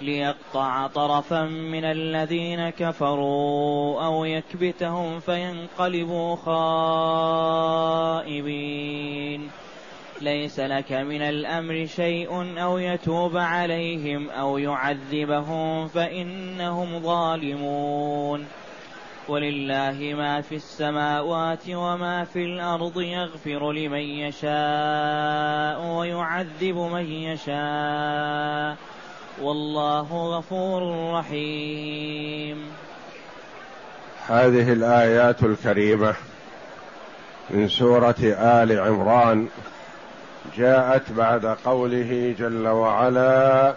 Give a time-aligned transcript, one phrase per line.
[0.00, 6.36] ليقطع طرفا من الذين كفروا أو يكبتهم فينقلبوا
[8.26, 9.50] خائبين.
[10.20, 18.46] ليس لك من الأمر شيء أو يتوب عليهم أو يعذبهم فإنهم ظالمون.
[19.28, 28.76] ولله ما في السماوات وما في الأرض يغفر لمن يشاء ويعذب من يشاء.
[29.42, 32.56] والله غفور رحيم.
[34.28, 36.14] هذه الآيات الكريمة
[37.50, 39.48] من سورة آل عمران
[40.56, 43.74] جاءت بعد قوله جل وعلا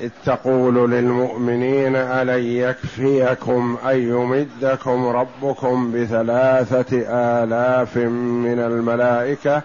[0.00, 9.62] إذ تقول للمؤمنين ألن يكفيكم أن يمدكم ربكم بثلاثة آلاف من الملائكة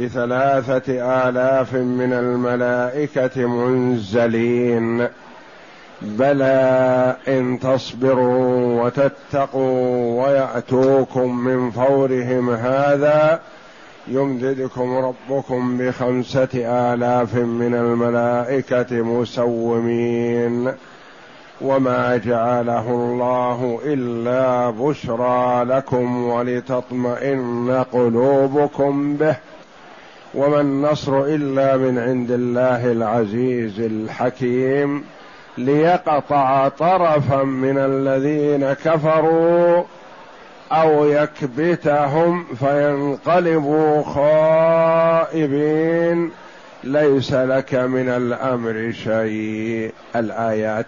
[0.00, 0.92] بثلاثة
[1.28, 5.08] آلاف من الملائكة منزلين.
[6.02, 13.40] بلى إن تصبروا وتتقوا ويأتوكم من فورهم هذا
[14.08, 20.72] يمددكم ربكم بخمسة آلاف من الملائكة مسومين.
[21.60, 29.36] وما جعله الله إلا بشرى لكم ولتطمئن قلوبكم به.
[30.38, 35.04] وما النصر إلا من عند الله العزيز الحكيم
[35.58, 39.84] ليقطع طرفا من الذين كفروا
[40.72, 44.02] أو يكبتهم فينقلبوا
[45.22, 46.30] خائبين.
[46.84, 49.92] ليس لك من الأمر شيء.
[50.16, 50.86] الآيات.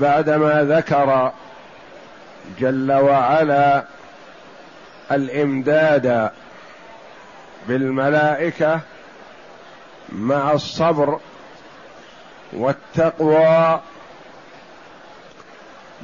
[0.00, 1.32] بعدما ذكر
[2.58, 3.84] جل وعلا
[5.12, 6.30] الإمداد
[7.68, 8.80] بالملائكة
[10.08, 11.20] مع الصبر
[12.52, 13.80] والتقوى.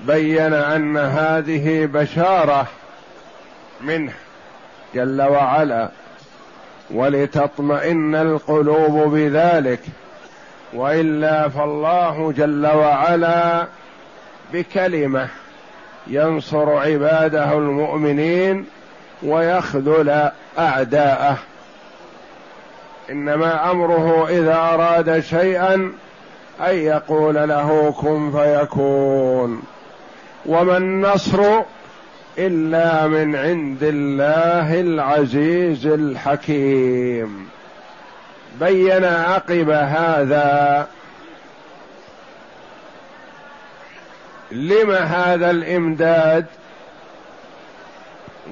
[0.06, 2.66] بين أن هذه بشارة
[3.80, 4.12] منه
[4.94, 5.90] جل وعلا
[6.90, 9.80] ولتطمئن القلوب بذلك.
[10.72, 13.66] وإلا فالله جل وعلا
[14.52, 15.28] بكلمة
[16.06, 18.66] ينصر عباده المؤمنين
[19.22, 21.38] ويخذل أعداءه.
[23.10, 25.74] إنما أمره إذا أراد شيئا
[26.60, 29.62] أن يقول له كن فيكون.
[30.46, 31.60] وما النصر
[32.38, 37.48] إلا من عند الله العزيز الحكيم.
[38.60, 40.86] بين عقب هذا
[44.52, 46.46] لم هذا الإمداد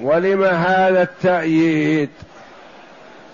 [0.01, 2.09] ولم هذا التأييد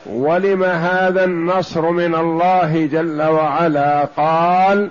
[0.05, 4.89] ولم هذا النصر من الله جل وعلا قال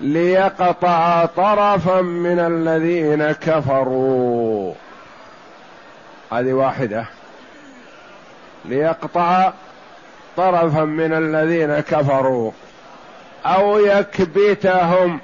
[0.00, 4.72] ليقطع طرفا من الذين كفروا.
[6.32, 7.04] هذه واحدة.
[8.64, 9.52] ليقطع
[10.36, 12.50] طرفا من الذين كفروا
[13.46, 15.20] أو يكبتهم.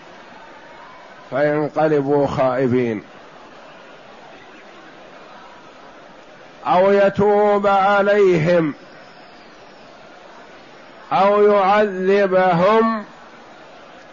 [1.30, 3.02] فينقلبوا خائبين.
[6.66, 8.74] أو يتوب عليهم
[11.12, 13.04] أو يعذبهم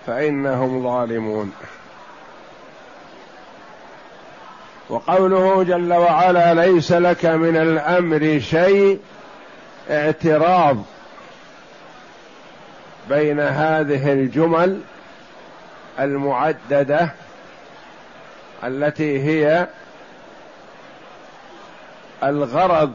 [0.07, 1.53] فإنهم ظالمون.
[4.89, 9.00] وقوله جل وعلا ليس لك من الأمر شيء
[9.89, 10.77] اعتراض
[13.09, 14.81] بين هذه الجمل
[15.99, 17.09] المعددة
[18.63, 19.67] التي هي
[22.23, 22.94] الغرض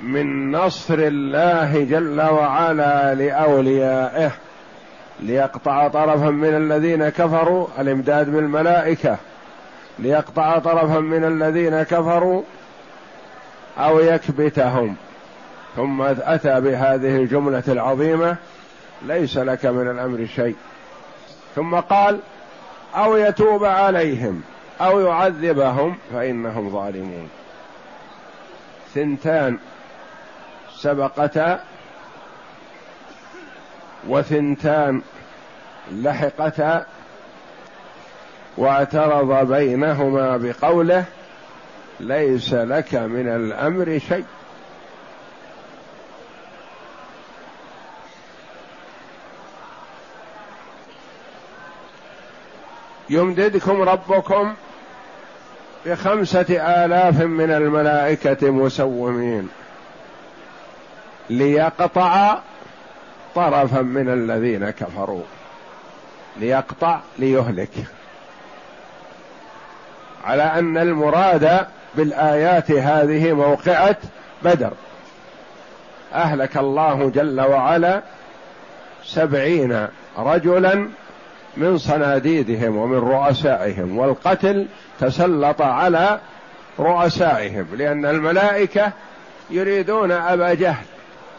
[0.00, 4.30] من نصر الله جل وعلا لأوليائه
[5.20, 9.16] ليقطع طرفا من الذين كفروا الإمداد بالملائكة
[9.98, 12.42] ليقطع طرفا من الذين كفروا
[13.78, 14.96] أو يكبتهم.
[15.76, 18.36] ثم أتى بهذه الجملة العظيمة
[19.02, 20.56] ليس لك من الأمر شيء.
[21.58, 22.20] ثم قال
[22.94, 24.42] أو يتوب عليهم
[24.80, 27.28] أو يعذبهم فإنهم ظالمون.
[28.94, 29.58] ثنتان
[30.76, 31.60] سبقتا
[34.08, 35.02] وثنتان
[35.92, 36.86] لحقتا
[38.56, 41.04] واعترض بينهما بقوله
[42.00, 44.24] ليس لك من الأمر شيء.
[53.10, 54.54] يمددكم ربكم
[55.86, 56.46] بخمسة
[56.84, 59.48] آلاف من الملائكة مسومين
[61.30, 62.38] ليقطع
[63.34, 65.22] طرفا من الذين كفروا.
[66.36, 67.70] ليقطع ليهلك.
[70.24, 73.96] على أن المراد بالآيات هذه موقعة
[74.42, 74.72] بدر.
[76.14, 78.02] أهلك الله جل وعلا
[79.04, 79.88] سبعين
[80.18, 80.88] رجلا
[81.58, 84.66] من صناديدهم ومن رؤسائهم والقتل
[85.00, 86.20] تسلط على
[86.78, 88.92] رؤسائهم لأن الملائكة
[89.50, 90.84] يريدون أبا جهل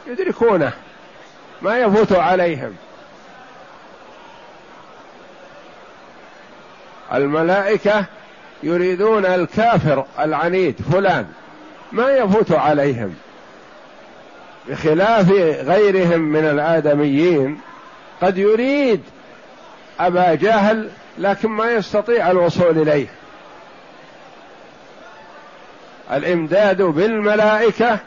[0.08, 0.72] يدركونه
[1.62, 2.76] ما يفوت عليهم.
[7.14, 8.06] الملائكة
[8.64, 11.28] يريدون الكافر العنيد فلان
[11.92, 13.16] ما يفوت عليهم.
[14.68, 15.32] بخلاف
[15.68, 17.60] غيرهم من الآدميين
[18.22, 19.02] قد يريد
[20.00, 23.08] أبا جهل لكن ما يستطيع الوصول إليه.
[26.12, 28.00] الإمداد بالملائكة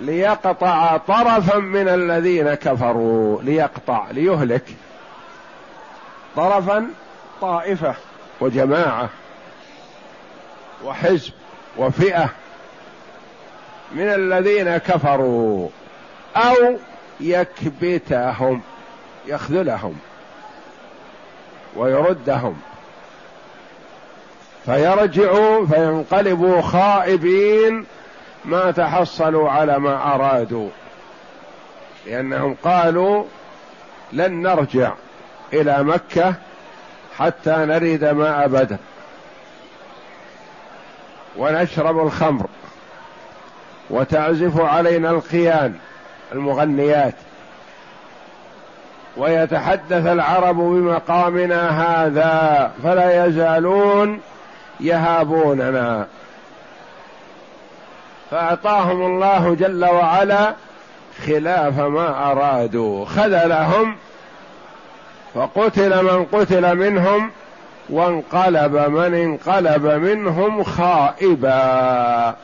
[0.00, 4.64] ليقطع طرفا من الذين كفروا ليقطع ليهلك.
[6.36, 6.86] طرفا
[7.40, 7.94] طائفة
[8.40, 9.08] وجماعة
[10.84, 11.32] وحزب
[11.76, 12.28] وفئة
[13.92, 15.68] من الذين كفروا
[16.36, 16.76] أو
[17.20, 18.62] يكبتهم
[19.26, 19.98] يخذلهم.
[21.76, 22.56] ويردهم.
[24.64, 27.86] فيرجعوا فينقلبوا خائبين
[28.44, 30.68] ما تحصلوا على ما أرادوا
[32.06, 33.24] لأنهم قالوا
[34.12, 34.92] لن نرجع
[35.52, 36.34] إلى مكة
[37.18, 38.76] حتى نرد ماء بدر
[41.36, 42.46] ونشرب الخمر
[43.90, 45.74] وتعزف علينا القيان
[46.32, 47.14] المغنيات.
[49.16, 54.20] ويتحدث العرب بمقامنا هذا فلا يزالون
[54.80, 56.06] يهابوننا.
[58.30, 60.54] فأعطاهم الله جل وعلا
[61.26, 63.04] خلاف ما أرادوا.
[63.04, 63.96] خذلهم
[65.34, 67.30] فقتل من قتل منهم
[67.90, 72.34] وانقلب من انقلب منهم خائبا.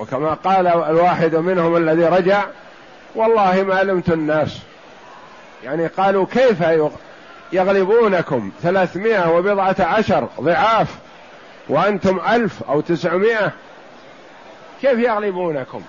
[0.00, 2.44] وكما قال الواحد منهم الذي رجع
[3.14, 4.58] والله ما علمت الناس.
[5.64, 6.64] يعني قالوا كيف
[7.52, 10.88] يغلبونكم ثلاثمائة وبضعة عشر ضعاف
[11.68, 13.52] وأنتم ألف أو تسعمائة؟
[14.82, 15.82] كيف يغلبونكم؟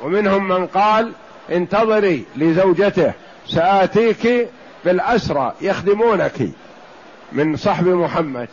[0.00, 1.12] ومنهم من قال
[1.52, 3.12] انتظري لزوجته
[3.48, 4.48] سآتيك
[4.84, 6.50] بالأسرى يخدمونك
[7.32, 8.48] من صحب محمد.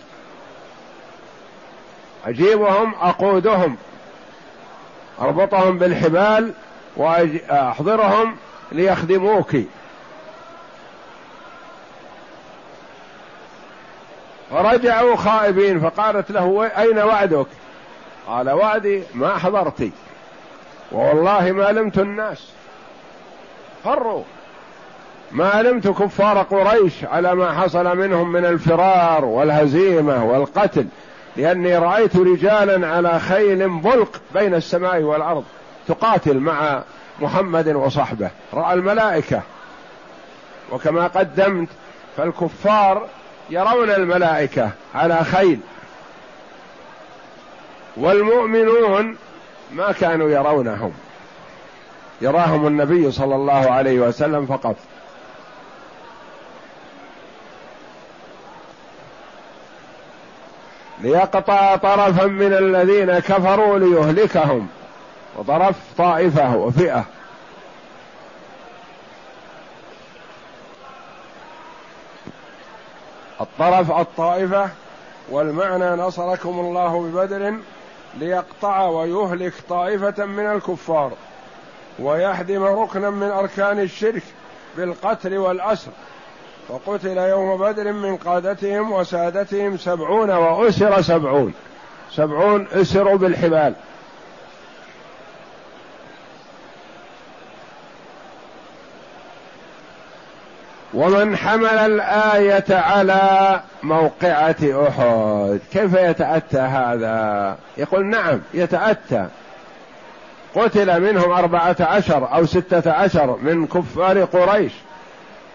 [2.25, 3.77] أجيبهم أقودهم.
[5.21, 6.53] أربطهم بالحبال
[6.97, 8.35] وأحضرهم
[8.71, 9.55] ليخدموك.
[14.51, 17.47] فرجعوا خائبين فقالت له أين وعدك؟
[18.27, 19.91] قال وعدي ما حضرتي
[20.91, 22.51] والله ما علمت الناس.
[23.83, 24.23] فروا.
[25.31, 30.85] ما علمت كفار قريش على ما حصل منهم من الفرار والهزيمة والقتل.
[31.37, 35.43] لأني رأيت رجالا على خيل بلق بين السماء والأرض
[35.87, 36.83] تقاتل مع
[37.19, 38.29] محمد وصحبه.
[38.53, 39.41] رأى الملائكة.
[40.71, 41.67] وكما قدمت
[42.17, 43.07] فالكفار
[43.49, 45.59] يرون الملائكة على خيل.
[47.97, 49.17] والمؤمنون
[49.73, 50.91] ما كانوا يرونهم.
[52.21, 54.75] يراهم النبي صلى الله عليه وسلم فقط.
[61.03, 64.67] ليقطع طرفا من الذين كفروا ليهلكهم
[65.37, 67.05] وطرف طائفه وفئه.
[73.41, 74.69] الطرف الطائفة
[75.29, 77.53] والمعنى نصركم الله ببدر
[78.19, 81.11] ليقطع ويهلك طائفة من الكفار
[81.99, 84.23] ويهدم ركنا من أركان الشرك
[84.77, 85.91] بالقتل والأسر.
[86.69, 91.53] وقتل يوم بدر من قادتهم وسادتهم سبعون وأسر سبعون.
[92.11, 93.73] سبعون أسروا بالحبال.
[100.93, 109.27] ومن حمل الآية على موقعة أحد كيف يتأتى هذا؟ يقول نعم يتأتى.
[110.55, 114.73] قتل منهم أربعة عشر أو ستة عشر من كفار قريش.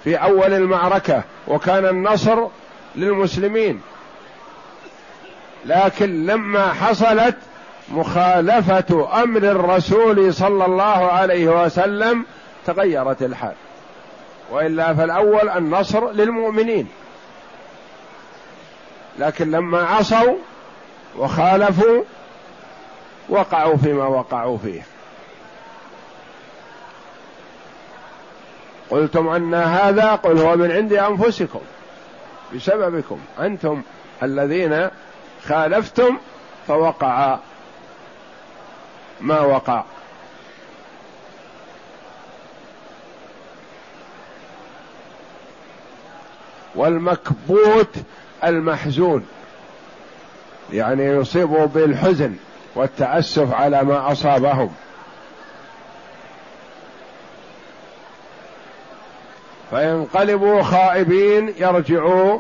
[0.05, 2.47] في أول المعركة وكان النصر
[2.97, 3.81] للمسلمين.
[5.65, 7.37] لكن لما حصلت
[7.89, 12.25] مخالفة أمر الرسول صلى الله عليه وسلم
[12.67, 13.55] تغيرت الحال.
[14.51, 16.89] وإلا فالأول النصر للمؤمنين.
[19.19, 20.37] لكن لما عصوا
[21.17, 22.03] وخالفوا
[23.29, 24.83] وقعوا فيما وقعوا فيه.
[28.91, 31.61] قلتم أن هذا قل هو من عند أنفسكم.
[32.55, 33.21] بسببكم.
[33.41, 33.83] أنتم
[34.23, 34.89] الذين
[35.45, 36.19] خالفتم
[36.69, 37.39] فوقع
[39.21, 39.85] ما وقع.
[46.75, 47.95] والمكبوت
[48.45, 49.27] المحزون.
[50.73, 52.35] يعني يصيبه بالحزن
[52.75, 54.75] والتأسف على ما أصابهم.
[59.71, 62.39] فينقلبوا خائبين يرجعوا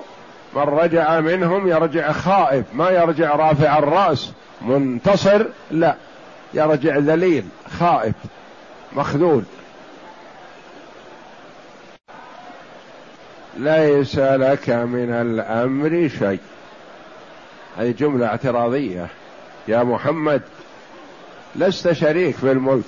[0.57, 4.33] من رجع منهم يرجع خائب ما يرجع رافع الرأس
[4.63, 5.95] منتصر لا
[6.55, 7.45] يرجع ذليل
[7.79, 8.15] خائب
[8.93, 9.43] مخذول.
[13.57, 16.41] ليس لك من الأمر شيء.
[17.77, 19.07] هذه جملة اعتراضية.
[19.69, 20.43] يا محمد
[21.57, 22.85] لست شريك في الملك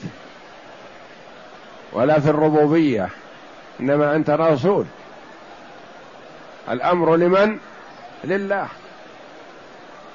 [1.92, 3.08] ولا في الربوبية.
[3.80, 4.84] إنما أنت رسول.
[6.70, 7.58] الأمر لمن؟
[8.24, 8.66] لله.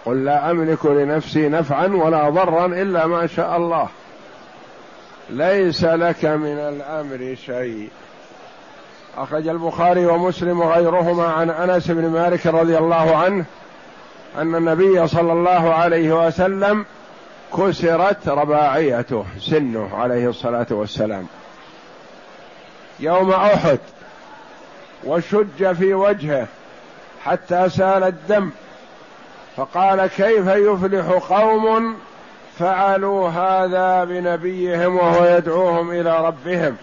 [0.05, 3.87] قل لا أملك لنفسي نفعا ولا ضرا إلا ما شاء الله.
[5.29, 7.89] ليس لك من الأمر شيء.
[9.17, 13.45] أخرج البخاري ومسلم وغيرهما عن أنس بن مالك رضي الله عنه
[14.37, 16.85] أن النبي صلى الله عليه وسلم
[17.57, 21.27] كسرت رباعيته سنه عليه الصلاة والسلام.
[22.99, 23.79] يوم أحد
[25.03, 26.47] وشج في وجهه
[27.23, 28.49] حتى سال الدم
[29.57, 31.97] فقال كيف يفلح قوم
[32.59, 36.77] فعلوا هذا بنبيهم وهو يدعوهم إلى ربهم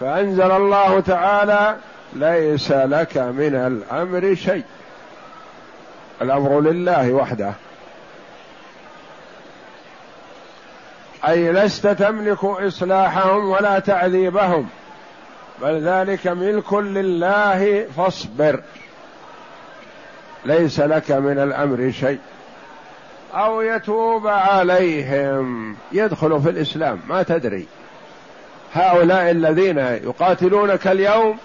[0.00, 1.76] فأنزل الله تعالى
[2.12, 4.64] ليس لك من الأمر شيء
[6.22, 7.52] الأمر لله وحده
[11.28, 14.68] أي لست تملك إصلاحهم ولا تعذيبهم
[15.62, 18.60] بل ذلك ملك لله فاصبر.
[20.44, 22.18] ليس لك من الأمر شيء.
[23.34, 25.76] أو يتوب عليهم.
[25.92, 27.66] يدخل في الإسلام ما تدري.
[28.74, 31.38] هؤلاء الذين يقاتلونك اليوم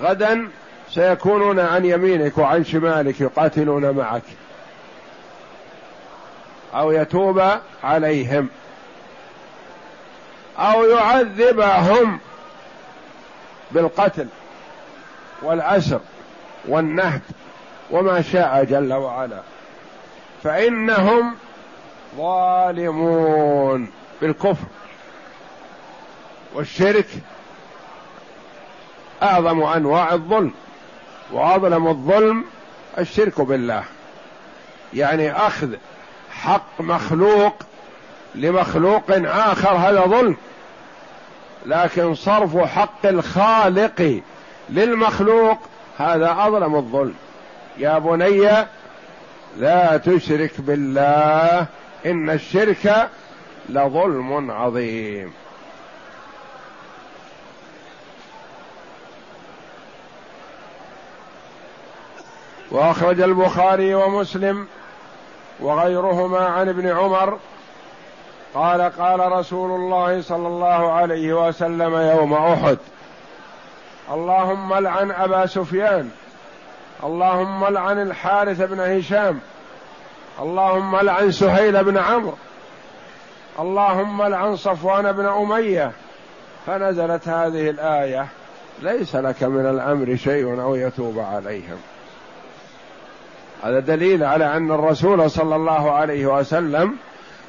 [0.00, 0.48] غدا
[0.90, 4.22] سيكونون عن يمينك وعن شمالك يقاتلون معك.
[6.74, 7.42] أو يتوب
[7.84, 8.48] عليهم.
[10.58, 12.18] أو يعذبهم.
[13.72, 14.26] بالقتل
[15.42, 16.00] والاسر
[16.68, 17.20] والنهب
[17.90, 19.40] وما شاء جل وعلا.
[20.42, 21.34] فإنهم
[22.16, 23.90] ظالمون
[24.22, 24.66] بالكفر
[26.54, 27.08] والشرك.
[29.22, 30.52] أعظم أنواع الظلم
[31.32, 32.44] وأظلم الظلم
[32.98, 33.84] الشرك بالله.
[34.94, 35.74] يعني أخذ
[36.30, 37.54] حق مخلوق
[38.34, 40.36] لمخلوق آخر هذا ظلم.
[41.66, 44.20] لكن صرف حق الخالق
[44.70, 45.58] للمخلوق
[45.98, 47.14] هذا أظلم الظلم.
[47.78, 48.66] يا بني
[49.58, 51.66] لا تشرك بالله
[52.06, 53.08] إن الشرك
[53.68, 55.32] لظلم عظيم.
[62.70, 64.66] وأخرج البخاري ومسلم
[65.60, 67.38] وغيرهما عن ابن عمر
[68.54, 72.78] قال قال رسول الله صلى الله عليه وسلم يوم أحد
[74.12, 76.10] اللهم لعن أبا سفيان
[77.04, 79.40] اللهم لعن الحارث بن هشام
[80.40, 82.34] اللهم لعن سهيل بن عمرو
[83.58, 85.92] اللهم لعن صفوان بن أمية
[86.66, 88.26] فنزلت هذه الآية
[88.82, 91.76] ليس لك من الأمر شيء أو يتوب عليهم.
[93.62, 96.96] هذا دليل على أن الرسول صلى الله عليه وسلم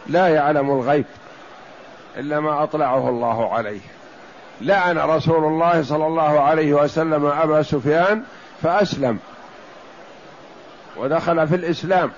[0.07, 1.05] لا يعلم الغيب
[2.17, 3.79] إلا ما أطلعه الله عليه.
[4.61, 8.23] لعن رسول الله صلى الله عليه وسلم أبا سفيان
[8.63, 9.19] فأسلم
[10.97, 12.11] ودخل في الإسلام.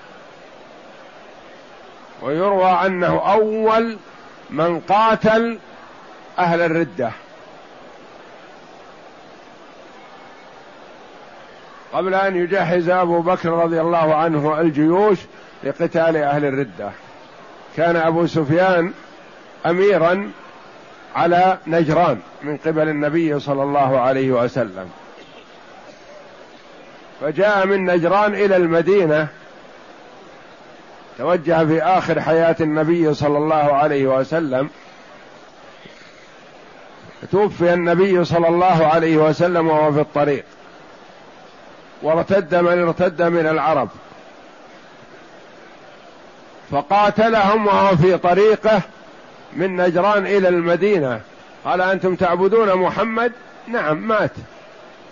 [2.22, 3.96] ويروى أنه أول
[4.50, 5.58] من قاتل
[6.38, 7.10] أهل الردة.
[11.92, 15.18] قبل أن يجهز أبو بكر رضي الله عنه الجيوش
[15.64, 16.90] لقتال أهل الردة.
[17.76, 18.92] كان أبو سفيان
[19.66, 20.30] أميرا
[21.14, 24.90] على نجران من قبل النبي صلى الله عليه وسلم.
[27.20, 29.28] فجاء من نجران إلى المدينة
[31.18, 34.70] توجه في آخر حياة النبي صلى الله عليه وسلم.
[37.32, 40.44] توفي النبي صلى الله عليه وسلم وهو في الطريق.
[42.02, 43.88] وارتد من ارتد من العرب.
[46.70, 48.80] فقاتلهم وهو في طريقه
[49.52, 51.20] من نجران إلى المدينة.
[51.64, 53.32] قال أنتم تعبدون محمد؟
[53.68, 54.30] نعم مات.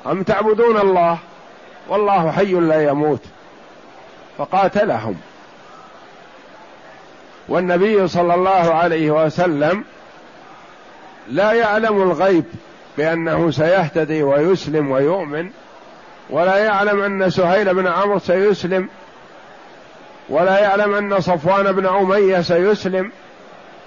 [0.06, 1.18] أم تعبدون الله؟
[1.88, 3.23] والله حي لا يموت.
[4.38, 5.16] فقاتلهم.
[7.49, 9.85] والنبي صلى الله عليه وسلم
[11.28, 12.44] لا يعلم الغيب
[12.99, 15.50] بأنه سيهتدي ويسلم ويؤمن
[16.30, 18.88] ولا يعلم أن سهيل بن عمرو سيسلم
[20.29, 23.12] ولا يعلم أن صفوان بن أمية سيسلم.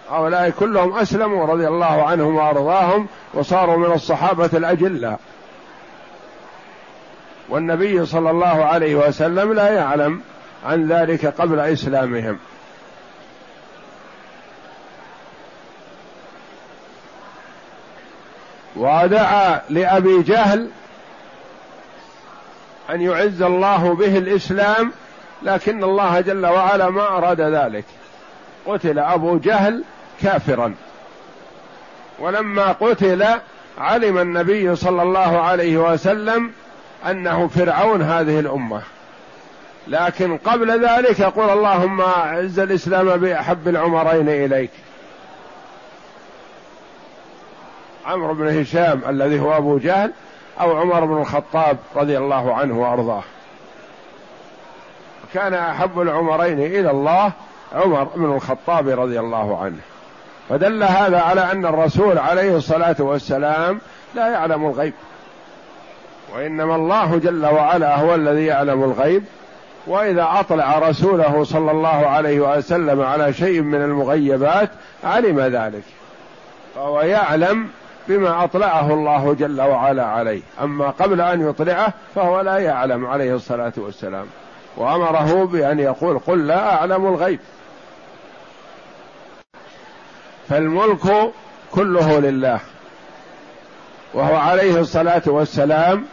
[0.10, 5.20] هؤلاء كلهم أسلموا رضي الله عنهم وأرضاهم وصاروا من الصحابة الاجلاء
[7.50, 10.22] والنبي صلى الله عليه وسلم لا يعلم
[10.65, 12.38] عن ذلك قبل إسلامهم.
[18.75, 20.70] ودعا لأبي جهل
[22.89, 24.92] أن يعز الله به الإسلام
[25.42, 27.86] لكن الله جل وعلا ما أراد ذلك.
[28.65, 29.84] قتل أبو جهل
[30.22, 30.75] كافرا.
[32.20, 33.25] ولما قتل
[33.77, 36.51] علم النبي صلى الله عليه وسلم
[37.10, 38.82] أنه فرعون هذه الأمة.
[39.88, 44.72] لكن قبل ذلك يقول اللهم أعز الإسلام بأحب العمرين إليك.
[48.06, 50.12] عمرو بن هشام الذي هو أبو جهل
[50.62, 53.24] أو عمر بن الخطاب رضي الله عنه وأرضاه.
[55.36, 57.32] كان أحب العمرين إلى الله
[57.75, 59.80] عمر بن الخطاب رضي الله عنه.
[60.50, 63.80] فدل هذا على أن الرسول عليه الصلاة والسلام
[64.15, 64.94] لا يعلم الغيب
[66.36, 69.24] وإنما الله جل وعلا هو الذي يعلم الغيب.
[69.88, 74.69] وإذا أطلع رسوله صلى الله عليه وسلم على شيء من المغيبات
[75.04, 75.84] علم ذلك
[76.76, 77.67] فهو يعلم
[78.08, 80.41] بما أطلعه الله جل وعلا عليه.
[80.63, 84.26] أما قبل أن يطلعه فهو لا يعلم عليه الصلاة والسلام.
[84.77, 87.39] وأمره بأن يقول قل لا أعلم الغيب.
[90.49, 91.31] فالملك
[91.71, 92.59] كله لله
[94.13, 96.05] وهو عليه الصلاة والسلام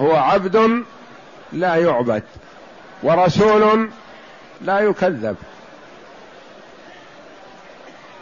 [0.00, 0.82] هو عبد
[1.52, 2.22] لا يعبد
[3.02, 3.90] ورسول
[4.60, 5.36] لا يكذب.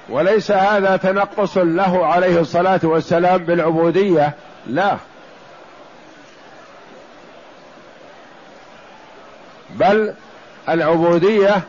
[0.08, 4.34] وليس هذا تنقص له عليه الصلاة والسلام بالعبودية
[4.66, 4.96] لا.
[9.74, 10.14] بل
[10.68, 11.60] العبودية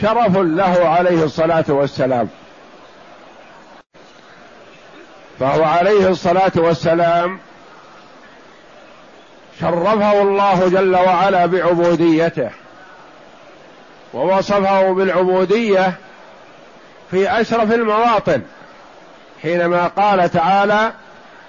[0.00, 2.28] شرف له عليه الصلاة والسلام.
[5.40, 7.38] فهو عليه الصلاة والسلام
[9.60, 12.50] شرفه الله جل وعلا بعبوديته
[14.14, 15.92] ووصفه بالعبودية
[17.10, 18.42] في أشرف المواطن
[19.42, 20.92] حينما قال تعالى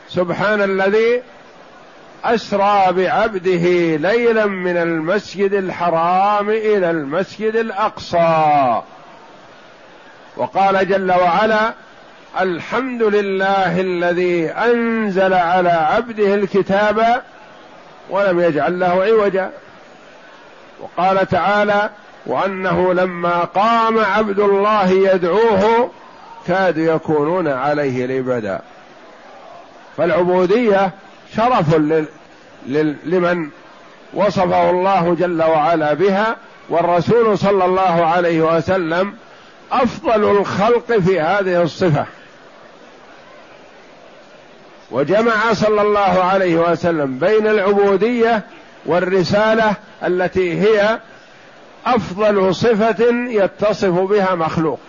[0.09, 1.21] سبحان الذي
[2.23, 8.81] أسرى بعبده ليلا من المسجد الحرام إلى المسجد الأقصى.
[10.38, 11.73] وقال جل وعلا
[12.39, 17.21] الحمد لله الذي أنزل على عبده الكتاب
[18.09, 19.51] ولم يجعل له عوجا.
[20.79, 21.89] وقال تعالى
[22.25, 25.91] وأنه لما قام عبد الله يدعوه
[26.47, 28.62] كادوا يكونون عليه لبدا
[29.97, 30.91] فالعبودية
[31.36, 31.76] شرف
[33.06, 33.50] لمن
[34.13, 36.36] وصفه الله جل وعلا بها
[36.69, 39.13] والرسول صلى الله عليه وسلم
[39.72, 42.06] أفضل الخلق في هذه الصفة.
[44.91, 48.43] وجمع صلى الله عليه وسلم بين العبودية
[48.86, 51.00] والرسالة التي هي
[51.86, 54.80] أفضل صفة يتصف بها مخلوق.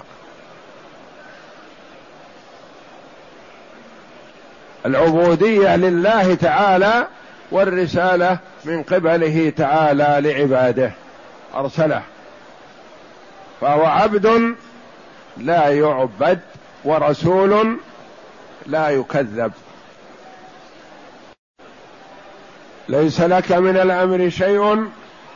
[4.86, 7.06] العبودية لله تعالى
[7.50, 10.92] والرسالة من قبله تعالى لعباده.
[11.54, 12.02] أرسله.
[13.60, 14.54] فهو عبد
[15.36, 16.40] لا يعبد
[16.84, 17.76] ورسول
[18.66, 19.52] لا يكذب.
[22.88, 24.84] ليس لك من الأمر شيء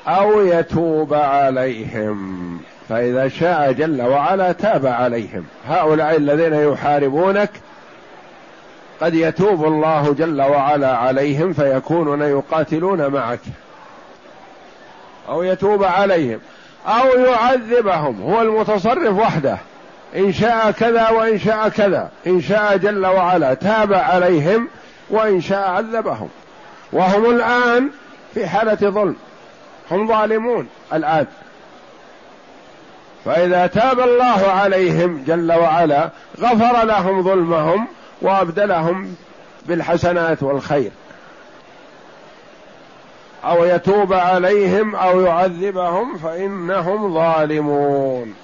[0.06, 2.61] أو يتوب عليهم.
[2.88, 5.44] فإذا شاء جل وعلا تاب عليهم.
[5.66, 7.50] هؤلاء الذين يحاربونك
[9.00, 13.40] قد يتوب الله جل وعلا عليهم فيكونون يقاتلون معك.
[15.28, 16.40] أو يتوب عليهم.
[16.87, 18.22] أو يعذبهم.
[18.22, 19.58] هو المتصرف وحده.
[20.16, 22.11] إن شاء كذا وإن شاء كذا.
[22.26, 24.68] إن شاء جل وعلا تاب عليهم
[25.11, 26.28] وإن شاء عذبهم.
[26.92, 27.90] وهم الآن
[28.34, 29.16] في حالة ظلم.
[29.90, 31.26] هم ظالمون الآن.
[33.24, 37.87] فإذا تاب الله عليهم جل وعلا غفر لهم ظلمهم
[38.22, 39.16] وأبدلهم
[39.66, 40.90] بالحسنات والخير.
[43.44, 48.35] أو يتوب عليهم أو يعذبهم فإنهم ظالمون.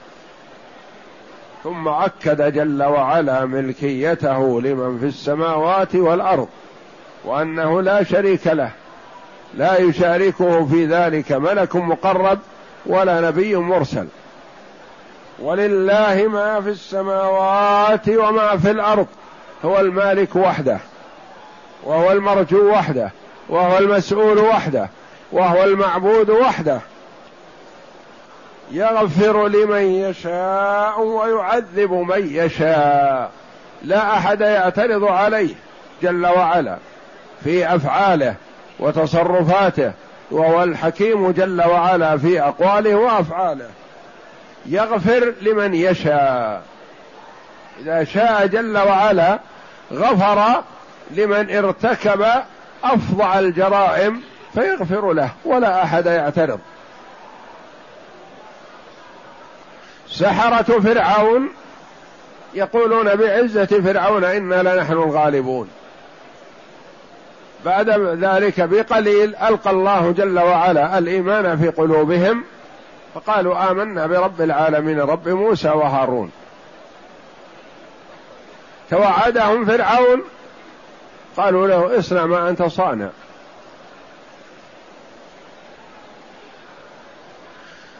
[1.65, 6.49] ثم أكد جل وعلا ملكيته لمن في السماوات والأرض
[7.25, 8.71] وأنه لا شريك له.
[9.55, 12.39] لا يشاركه في ذلك ملك مقرب
[12.87, 14.07] ولا نبي مرسل.
[15.39, 19.07] ولله ما في السماوات وما في الأرض.
[19.65, 20.79] هو المالك وحده
[21.85, 23.11] وهو المرجو وحده
[23.49, 24.89] وهو المسؤول وحده
[25.33, 26.81] وهو المعبود وحده.
[28.73, 33.31] يغفر لمن يشاء ويعذب من يشاء.
[33.85, 35.55] لا أحد يعترض عليه
[36.03, 36.77] جل وعلا
[37.45, 38.35] في أفعاله
[38.79, 39.93] وتصرفاته
[40.31, 43.69] وهو الحكيم جل وعلا في أقواله وأفعاله.
[44.67, 46.63] يغفر لمن يشاء.
[47.81, 49.39] إذا شاء جل وعلا
[49.93, 50.63] غفر
[51.11, 52.27] لمن ارتكب
[52.85, 54.23] افظع الجرائم
[54.55, 56.61] فيغفر له ولا أحد يعترض.
[60.09, 61.49] سحرة فرعون
[62.55, 65.69] يقولون بعزة فرعون إنا لنحن الغالبون.
[67.65, 67.91] بعد
[68.25, 72.45] ذلك بقليل ألقى الله جل وعلا الإيمان في قلوبهم
[73.15, 76.31] فقالوا آمنا برب العالمين رب موسى وهارون.
[78.91, 80.23] توعدهم فرعون.
[81.37, 83.09] قالوا له اصنع ما أنت صانع.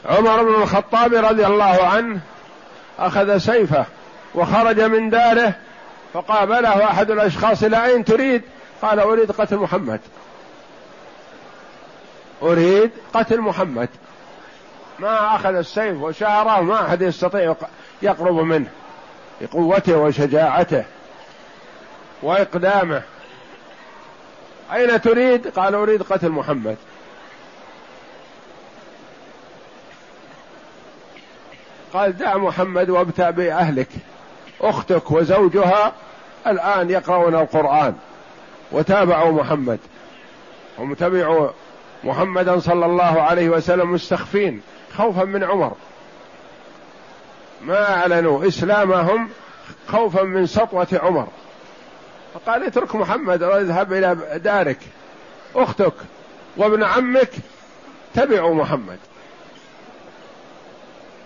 [0.05, 2.21] عمر بن الخطاب رضي الله عنه
[2.99, 3.85] أخذ سيفه
[4.35, 5.55] وخرج من داره
[6.13, 8.43] فقابله أحد الأشخاص إلى أين تريد؟
[8.83, 10.01] قال أريد قتل محمد.
[12.43, 13.89] أريد قتل محمد.
[14.99, 17.55] ما أخذ السيف وشعره ما أحد يستطيع
[18.03, 18.71] يقرب منه.
[19.41, 20.85] بقوته وشجاعته
[22.23, 23.03] وإقدامه.
[24.73, 26.77] أين تريد؟ قال أريد قتل محمد.
[31.93, 33.89] قال دع محمد وابتع بأهلك.
[34.61, 35.93] أختك وزوجها
[36.47, 37.95] الآن يقرؤون القرآن
[38.73, 39.79] وتابعوا محمد.
[40.79, 41.49] هم تبعوا
[42.05, 44.63] محمدا صلى الله عليه وسلم مستخفين
[44.97, 45.73] خوفا من عمر.
[47.63, 49.29] ما أعلنوا إسلامهم
[49.89, 51.27] خوفا من سطوة عمر.
[52.35, 54.79] فقال اترك محمد واذهب إلى دارك.
[55.57, 55.93] أختك
[56.57, 57.31] وابن عمك
[58.15, 58.99] تبعوا محمد.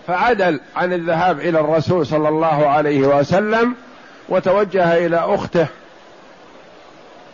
[0.07, 3.75] فعدل عن الذهاب إلى الرسول صلى الله عليه وسلم
[4.29, 5.67] وتوجه إلى أخته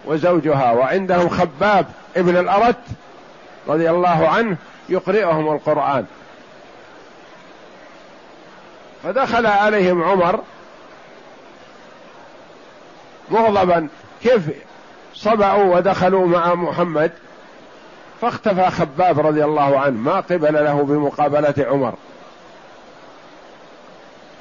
[0.06, 0.72] وزوجها.
[0.72, 1.86] وعندهم خباب
[2.18, 2.84] ابن الأرت
[3.68, 4.58] رضي الله عنه
[4.90, 6.06] يقرئهم القرآن.
[9.06, 10.40] فدخل عليهم عمر
[13.32, 13.88] مغضبا.
[14.24, 14.42] كيف
[15.14, 17.12] صبعوا ودخلوا مع محمد؟
[18.22, 19.98] فاختفى خباب رضي الله عنه.
[19.98, 21.94] ما قبل له بمقابلة عمر.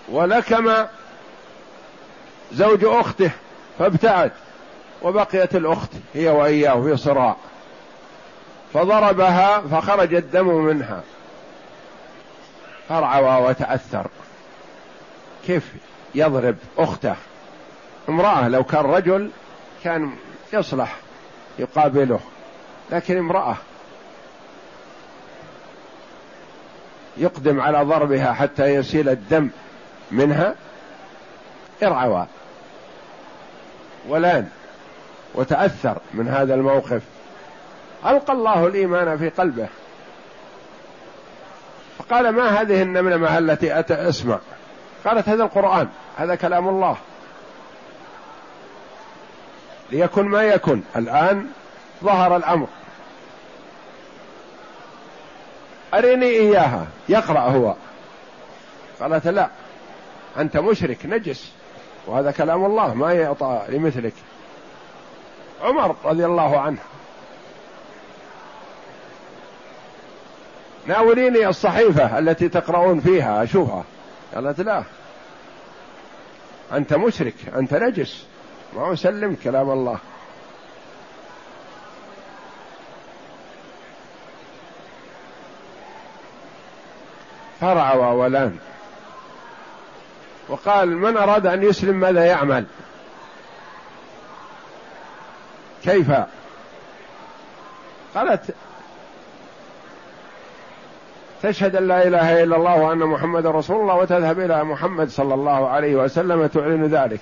[0.08, 0.72] ولكم
[2.52, 3.30] زوج أخته
[3.78, 4.32] فابتعد
[5.02, 7.36] وبقيت الأخت هي وإياه في صراع.
[8.74, 11.00] فضربها فخرج الدم منها.
[12.88, 14.06] فرعوى وتأثر.
[15.46, 15.72] كيف
[16.14, 17.14] يضرب أخته؟
[18.08, 19.30] امرأة لو كان رجل
[19.84, 20.12] كان
[20.52, 20.96] يصلح
[21.58, 22.20] يقابله
[22.90, 23.56] لكن امرأة
[27.16, 29.50] يقدم على ضربها حتى يسيل الدم
[30.10, 30.54] منها
[31.82, 32.26] ارعوى
[34.08, 34.48] ولان
[35.34, 37.02] وتأثر من هذا الموقف.
[38.06, 39.68] ألقى الله الإيمان في قلبه.
[41.98, 44.38] فقال ما هذه النملمة التي أتى أسمع.
[45.04, 46.96] قالت هذا القرآن هذا كلام الله.
[49.92, 51.46] ليكن ما يكن الآن
[52.04, 52.66] ظهر الأمر.
[55.94, 57.74] أرني إياها يقرأ هو.
[59.00, 59.48] قالت لا
[60.38, 61.52] أنت مشرك نجس.
[62.06, 64.14] وهذا كلام الله ما يعطى لمثلك.
[65.62, 66.78] عمر رضي الله عنه.
[70.86, 73.84] ناوليني الصحيفة التي تقرؤون فيها أشوفها.
[74.34, 74.84] قالت لا.
[76.72, 78.24] أنت مشرك أنت نجس.
[78.76, 79.98] ما أسلم كلام الله.
[87.60, 88.58] فرع وولان
[90.48, 92.64] وقال من أراد أن يسلم ماذا يعمل؟
[95.84, 96.10] كيف؟
[98.14, 98.54] قالت
[101.44, 105.68] تشهد أن لا إله إلا الله وأن محمد رسول الله وتذهب إلى محمد صلى الله
[105.68, 107.20] عليه وسلم تعلن ذلك.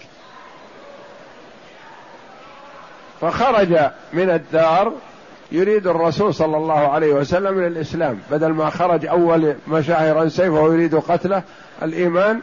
[3.21, 3.79] فخرج
[4.13, 4.93] من الدار
[5.53, 8.19] يريد الرسول صلى الله عليه وسلم للإسلام.
[8.31, 11.43] بدل ما خرج أول مشاعرا سيفه ويريد قتله
[11.83, 12.41] الإيمان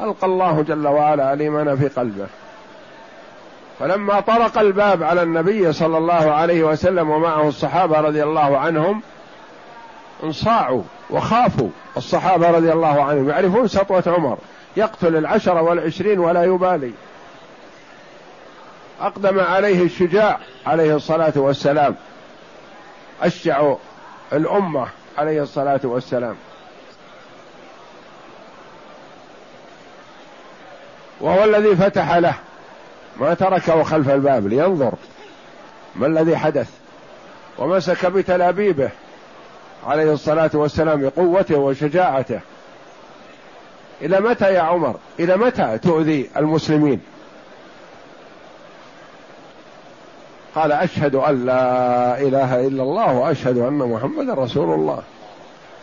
[0.00, 2.26] ألقى الله جل وعلا الإيمان في قلبه.
[3.78, 9.02] فلما طرق الباب على النبي صلى الله عليه وسلم ومعه الصحابة رضي الله عنهم
[10.22, 11.68] انصاعوا وخافوا.
[11.96, 14.38] الصحابة رضي الله عنهم يعرفون سطوة عمر.
[14.76, 16.92] يقتل العشرة والعشرين ولا يبالي.
[19.00, 21.94] أقدم عليه الشجاع عليه الصلاة والسلام.
[23.22, 23.74] أشجع
[24.32, 24.86] الأمة
[25.18, 26.36] عليه الصلاة والسلام.
[31.20, 32.34] وهو الذي فتح له.
[33.20, 34.92] ما تركه خلف الباب لينظر.
[35.96, 36.70] ما الذي حدث؟
[37.58, 38.90] ومسك بتلابيبه.
[39.86, 42.40] عليه الصلاة والسلام بقوته وشجاعته.
[44.02, 47.00] إلى متى يا عمر؟ إلى متى تؤذي المسلمين؟
[50.54, 55.02] قال أشهد أن لا إله إلا الله وأشهد أن محمدا رسول الله.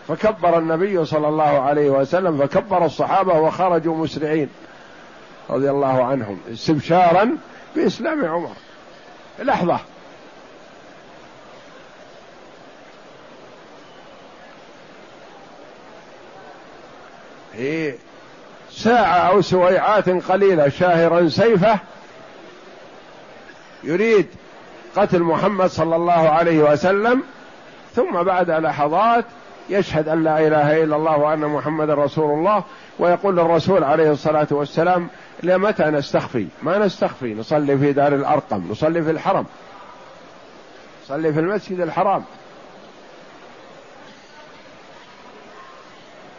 [0.08, 4.50] فكبر النبي صلى الله عليه وسلم فكبر الصحابة وخرجوا مسرعين
[5.50, 7.38] رضي الله عنهم استبشارا
[7.76, 8.52] بإسلام عمر.
[9.40, 9.80] لحظة.
[17.58, 17.94] في
[18.72, 21.80] ساعة أو سويعات قليلة شاهرا سيفة
[23.84, 24.28] يريد
[24.96, 27.24] قتل محمد صلى الله عليه وسلم
[27.96, 29.26] ثم بعد لحظات
[29.70, 32.64] يشهد أن لا إله إلا الله وأن محمد رسول الله
[33.00, 35.08] ويقول للرسول عليه الصلاة والسلام
[35.44, 39.46] لمتى نستخفي؟ ما نستخفي نصلي في دار الأرقم، نصلي في الحرم.
[41.06, 42.24] نصلي في المسجد الحرام.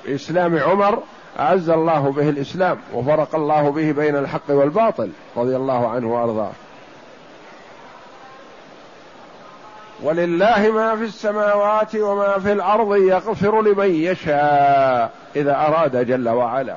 [0.06, 1.02] بإسلام عمر
[1.38, 6.52] أعز الله به الإسلام وفرق الله به بين الحق والباطل رضي الله عنه وأرضاه.
[10.02, 16.76] ولله ما في السماوات وما في الأرض يغفر لمن يشاء إذا أراد جل وعلا.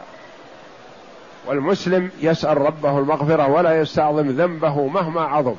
[1.47, 5.55] والمسلم يسأل ربه المغفرة ولا يستعظم ذنبه مهما عظم.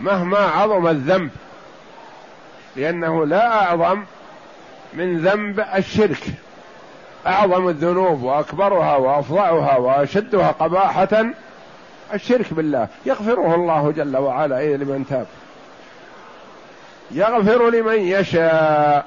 [0.00, 1.30] مهما عظم الذنب.
[2.76, 4.04] لأنه لا أعظم
[4.94, 6.24] من ذنب الشرك.
[7.26, 11.26] أعظم الذنوب وأكبرها وافظعها وأشدها قباحة
[12.14, 12.88] الشرك بالله.
[13.06, 14.76] يغفره الله جل وعلا.
[14.76, 15.26] لمن تاب.
[17.10, 19.06] يغفر لمن يشاء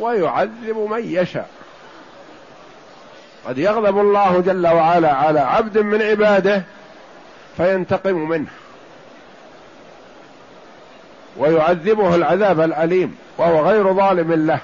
[0.00, 1.48] ويعذب من يشاء.
[3.46, 6.62] قد يغضب الله جل وعلا على عبد من عباده
[7.56, 8.50] فينتقم منه.
[11.36, 13.16] ويعذبه العذاب الأليم.
[13.38, 14.60] وهو غير ظالم له.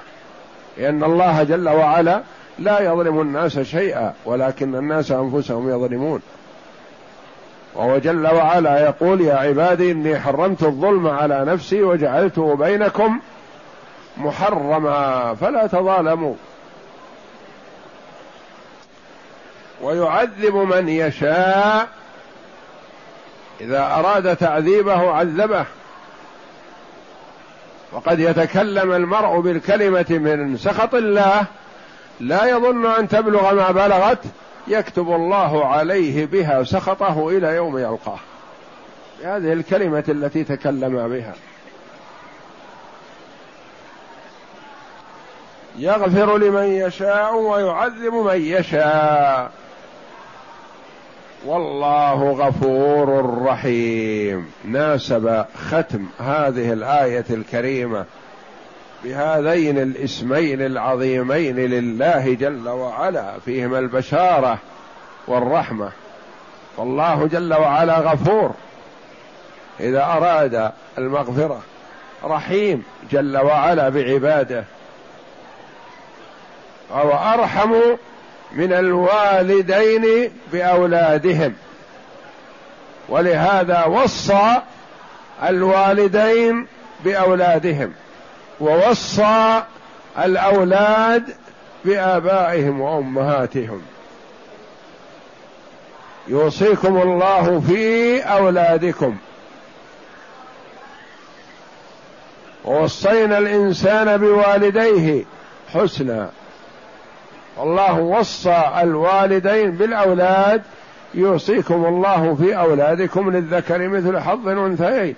[0.78, 2.22] لأن الله جل وعلا
[2.58, 6.22] لا يظلم الناس شيئا ولكن الناس أنفسهم يظلمون.
[7.74, 13.20] وهو جل وعلا يقول يا عبادي إني حرمت الظلم على نفسي وجعلته بينكم
[14.16, 16.34] محرما فلا تظالموا.
[19.82, 21.88] ويعذب من يشاء
[23.60, 25.64] إذا أراد تعذيبه عذبه.
[27.92, 31.44] وقد يتكلم المرء بالكلمة من سخط الله
[32.20, 34.18] لا يظن أن تبلغ ما بلغت
[34.68, 38.18] يكتب الله عليه بها سخطه إلى يوم يلقاه.
[39.24, 41.34] هذه الكلمة التي تكلم بها.
[45.78, 49.52] يغفر لمن يشاء ويعذب من يشاء.
[51.46, 54.50] والله غفور رحيم.
[54.64, 58.04] ناسب ختم هذه الآية الكريمة
[59.04, 64.58] بهذين الاسمين العظيمين لله جل وعلا فيهما البشارة
[65.28, 65.90] والرحمة.
[66.76, 68.54] والله جل وعلا غفور.
[69.80, 71.60] إذا أراد المغفرة
[72.24, 74.64] رحيم جل وعلا بعباده.
[76.90, 77.72] وهو أرحم
[78.54, 81.54] من الوالدين بأولادهم.
[83.08, 84.56] ولهذا وصى
[85.42, 86.66] الوالدين
[87.04, 87.92] بأولادهم
[88.60, 89.62] ووصى
[90.18, 91.34] الأولاد
[91.84, 93.82] بآبائهم وأمهاتهم.
[96.28, 99.16] يوصيكم الله في أولادكم.
[102.64, 105.24] ووصينا الإنسان بوالديه
[105.74, 106.30] حسنا.
[107.58, 110.62] الله وصى الوالدين بالأولاد
[111.14, 115.14] يوصيكم الله في أولادكم للذكر مثل حظ الأنثيين.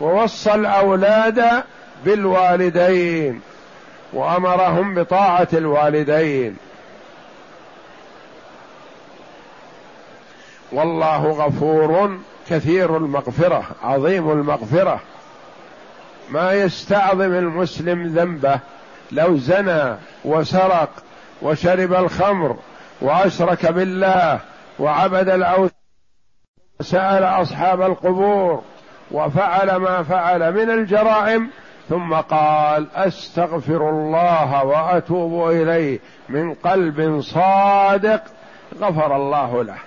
[0.00, 1.44] ووصى الأولاد
[2.04, 3.40] بالوالدين
[4.12, 6.56] وأمرهم بطاعة الوالدين.
[10.72, 12.18] والله غفور
[12.50, 15.00] كثير المغفرة عظيم المغفرة.
[16.30, 18.58] ما يستعظم المسلم ذنبه
[19.12, 20.90] لو زنى وسرق
[21.42, 22.56] وشرب الخمر
[23.00, 24.40] وأشرك بالله
[24.78, 25.82] وعبد الأوثان
[26.80, 28.62] سال أصحاب القبور
[29.10, 31.50] وفعل ما فعل من الجرائم
[31.88, 35.98] ثم قال أستغفر الله وأتوب إليه
[36.28, 38.22] من قلب صادق
[38.80, 39.78] غفر الله له.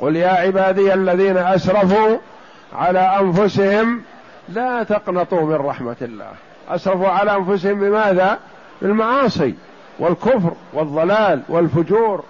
[0.00, 2.18] قل يا عبادي الذين أسرفوا
[2.72, 4.02] على أنفسهم
[4.48, 6.32] لا تقنطوا من رحمة الله.
[6.68, 8.38] أسرفوا على أنفسهم بماذا؟
[8.82, 9.54] بالمعاصي
[9.98, 12.24] والكفر والضلال والفجور.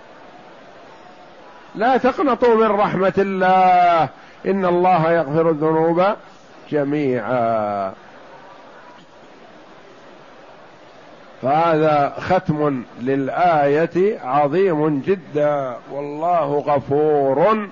[1.75, 4.09] لا تقنطوا من رحمة الله.
[4.47, 6.05] إن الله يغفر الذنوب
[6.71, 7.93] جميعا.
[11.43, 15.77] فهذا ختم للآية عظيم جدا.
[15.93, 17.69] والله غفور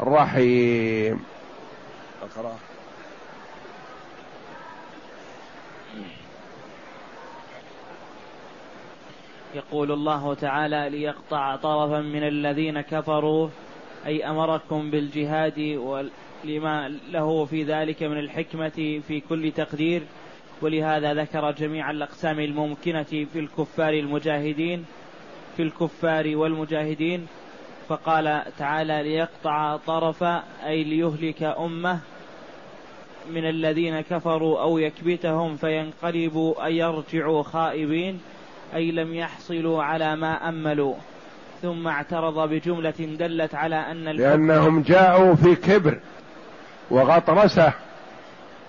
[0.00, 1.24] رحيم.
[2.22, 2.71] أقرأ.
[9.54, 13.48] يقول الله تعالى ليقطع طرفا من الذين كفروا
[14.06, 20.02] أي أمركم بالجهاد ولما له في ذلك من الحكمة في كل تقدير.
[20.62, 24.84] ولهذا ذكر جميع الأقسام الممكنة في الكفار المجاهدين
[25.56, 27.26] في الكفار والمجاهدين.
[27.88, 32.00] فقال تعالى ليقطع طرفا أي ليهلك أمة
[33.30, 38.20] من الذين كفروا أو يكبتهم فينقلبوا أي يرجعوا خائبين
[38.74, 40.94] أي لم يحصلوا على ما أملوا.
[41.62, 45.98] ثم اعترض بجملة دلت على أن لأنهم جاءوا في كبر
[46.90, 47.72] وغطرسة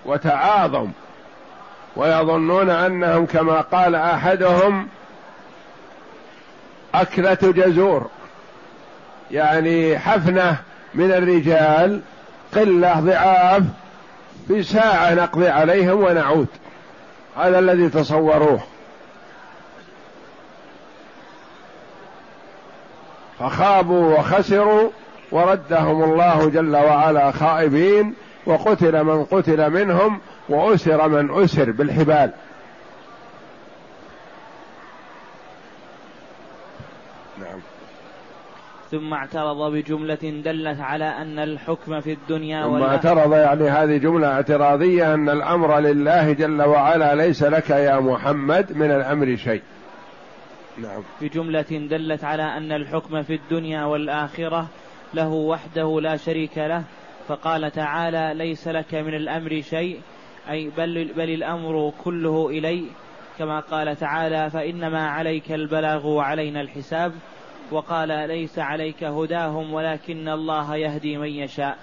[0.04, 0.90] وتعاظم
[1.96, 4.88] ويظنون أنهم كما قال أحدهم
[6.94, 8.10] أكلة جزور
[9.30, 10.56] يعني حفنة
[10.94, 12.00] من الرجال
[12.54, 13.62] قلة ضعاف
[14.48, 16.46] في ساعة نقضي عليهم ونعود.
[17.36, 18.60] هذا الذي تصوروه.
[23.38, 24.90] فخابوا وخسروا
[25.32, 28.14] وردهم الله جل وعلا خائبين
[28.46, 32.30] وقتل من قتل منهم وأسر من أسر بالحبال
[37.38, 37.60] نعم
[38.94, 45.14] ثم اعترض بجملة دلت على أن الحكم في الدنيا ثم اعترض يعني هذه جملة اعتراضية
[45.14, 49.62] أن الأمر لله جل وعلا ليس لك يا محمد من الأمر شيء.
[50.78, 51.02] نعم.
[51.20, 54.66] بجملة دلت على أن الحكم في الدنيا والآخرة
[55.14, 56.82] له وحده لا شريك له
[57.28, 60.00] فقال تعالى ليس لك من الأمر شيء
[60.50, 62.84] أي بل, بل الأمر كله إلي.
[63.38, 67.12] كما قال تعالى فإنما عليك البلاغ وعلينا الحساب.
[67.74, 71.78] وقال ليس عليك هداهم ولكن الله يهدي من يشاء.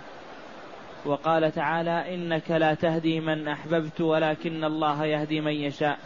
[1.05, 5.99] وقال تعالى إنك لا تهدي من أحببت ولكن الله يهدي من يشاء.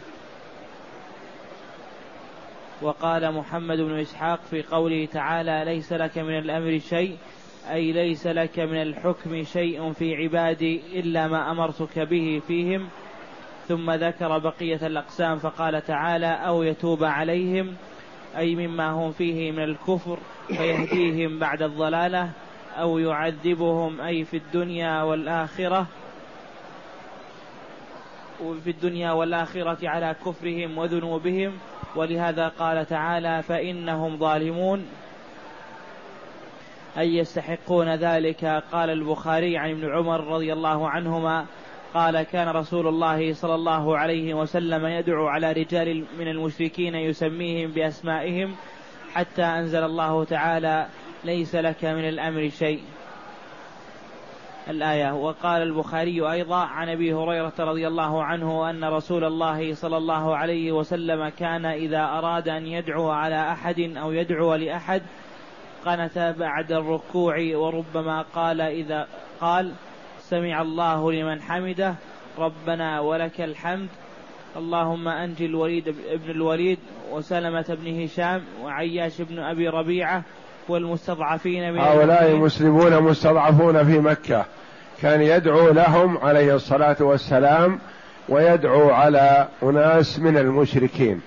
[2.82, 7.16] وقال محمد بن إسحاق في قوله تعالى ليس لك من الأمر شيء
[7.70, 12.88] أي ليس لك من الحكم شيء في عبادي إلا ما أمرتك به فيهم.
[13.68, 17.76] ثم ذكر بقية الأقسام فقال تعالى أو يتوب عليهم.
[18.36, 20.18] أي مما هم فيه من الكفر
[20.48, 22.30] فيهديهم بعد الضلالة
[22.76, 25.86] أو يعذبهم أي في الدنيا والآخرة
[28.42, 31.52] وفي الدنيا والآخرة على كفرهم وذنوبهم.
[31.96, 34.86] ولهذا قال تعالى فإنهم ظالمون.
[36.98, 41.46] أي يستحقون ذلك؟ قال البخاري عن ابن عمر رضي الله عنهما
[41.94, 48.54] قال كان رسول الله صلى الله عليه وسلم يدعو على رجال من المشركين يسميهم بأسمائهم
[49.14, 50.86] حتى أنزل الله تعالى
[51.24, 52.80] ليس لك من الأمر شيء.
[54.68, 55.14] الآية.
[55.14, 60.72] وقال البخاري أيضا عن أبي هريرة رضي الله عنه أن رسول الله صلى الله عليه
[60.72, 65.02] وسلم كان إذا أراد أن يدعو على أحد أو يدعو لأحد
[65.86, 69.06] قنت بعد الركوع وربما قال إذا
[69.40, 69.72] قال
[70.30, 71.94] سمع الله لمن حمده.
[72.38, 73.88] ربنا ولك الحمد.
[74.56, 76.78] اللهم أنجي الوليد ابن الوليد
[77.12, 80.22] وسلمة بن هشام وعياش بن أبي ربيعة
[80.68, 84.44] والمستضعفين من هؤلاء مسلمون مستضعفون في مكة.
[85.02, 87.78] كان يدعو لهم عليه الصلاة والسلام
[88.28, 91.20] ويدعو على أناس من المشركين.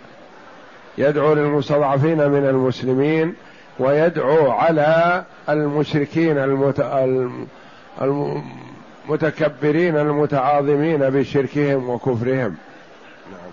[0.97, 3.35] يدعو للمستضعفين من المسلمين
[3.79, 6.37] ويدعو على المشركين
[9.09, 12.57] المتكبرين المتعاظمين بشركهم وكفرهم.
[13.31, 13.51] نعم.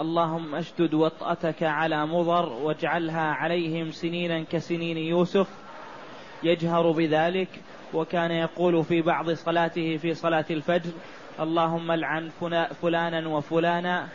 [0.00, 5.46] اللهم اشدد وطأتك على مضر واجعلها عليهم سنينا كسنين يوسف.
[6.42, 7.48] يجهر بذلك
[7.94, 10.90] وكان يقول في بعض صلاته في صلاة الفجر
[11.40, 12.30] اللهم العن
[12.82, 14.08] فلانا وفلانا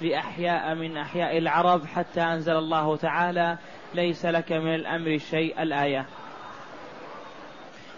[0.00, 3.58] لأحياء من أحياء العرب حتى أنزل الله تعالى
[3.94, 6.06] ليس لك من الأمر شيء الآية.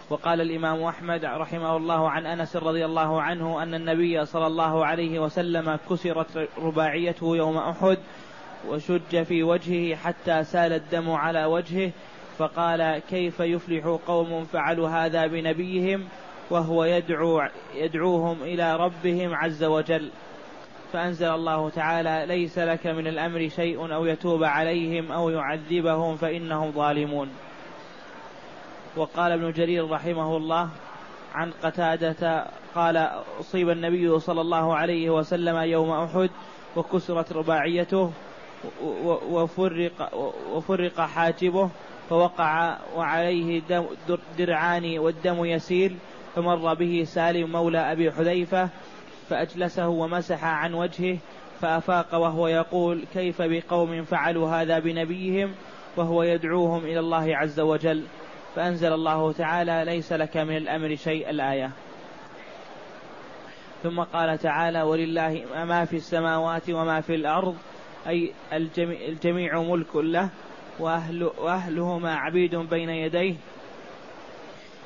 [0.09, 5.19] وقال الإمام أحمد رحمه الله عن أنس رضي الله عنه أن النبي صلى الله عليه
[5.19, 7.97] وسلم كسرت رباعيته يوم أحد
[8.67, 11.91] وشج في وجهه حتى سال الدم على وجهه
[12.37, 16.07] فقال كيف يفلح قوم فعلوا هذا بنبيهم
[16.49, 17.41] وهو يدعو
[17.75, 20.09] يدعوهم إلى ربهم عز وجل.
[20.93, 27.29] فأنزل الله تعالى ليس لك من الأمر شيء أو يتوب عليهم أو يعذبهم فإنهم ظالمون.
[28.99, 30.69] وقال ابن جرير رحمه الله
[31.33, 32.45] عن قتادة
[32.75, 36.29] قال أصيب النبي صلى الله عليه وسلم يوم أحد
[36.75, 38.11] وكسرت رباعيته
[39.29, 40.15] وفرق,
[40.53, 41.69] وفرق حاجبه
[42.09, 43.61] فوقع وعليه
[44.37, 45.97] درعان والدم يسيل
[46.35, 48.69] فمر به سالم مولى أبي حذيفة
[49.29, 51.17] فأجلسه ومسح عن وجهه
[51.61, 55.51] فأفاق وهو يقول كيف بقوم فعلوا هذا بنبيهم
[55.97, 58.03] وهو يدعوهم إلى الله عز وجل
[58.55, 61.71] فأنزل الله تعالى ليس لك من الأمر شيء الآية.
[63.83, 67.55] ثم قال تعالى ولله ما في السماوات وما في الأرض
[68.07, 70.29] أي الجميع, ملك له
[70.79, 73.35] وأهل وأهلهما عبيد بين يديه.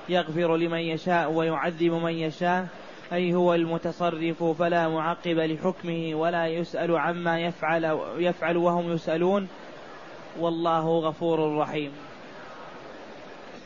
[0.09, 2.68] يغفر لمن يشاء ويعذب من يشاء.
[3.14, 9.47] أي هو المتصرف فلا معقب لحكمه ولا يسأل عما يفعل يفعل وهم يسألون.
[10.39, 11.91] والله غفور رحيم.